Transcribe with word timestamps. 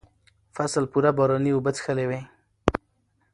فصل 0.55 0.83
پوره 0.91 1.11
باراني 1.17 1.51
اوبه 1.53 1.71
څښلې 1.75 2.05
وې. 2.09 2.21